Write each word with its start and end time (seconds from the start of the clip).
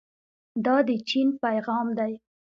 دا 0.65 0.75
د 0.87 0.89
چین 1.09 1.27
پیغام 1.43 1.87
دی. 1.99 2.13